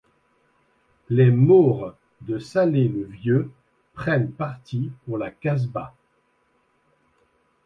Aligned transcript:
Les 1.09 1.29
Maures 1.29 1.95
de 2.21 2.39
Salé-le-Vieux 2.39 3.51
prennent 3.93 4.31
partis 4.31 4.89
pour 5.05 5.19
la 5.19 5.29
Kasbah. 5.29 5.93